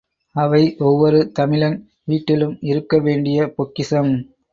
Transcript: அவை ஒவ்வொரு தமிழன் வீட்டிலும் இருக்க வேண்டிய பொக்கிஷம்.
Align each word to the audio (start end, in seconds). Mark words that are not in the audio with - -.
அவை 0.35 0.61
ஒவ்வொரு 0.79 1.31
தமிழன் 1.31 1.75
வீட்டிலும் 2.05 2.57
இருக்க 2.61 2.99
வேண்டிய 2.99 3.47
பொக்கிஷம். 3.55 4.11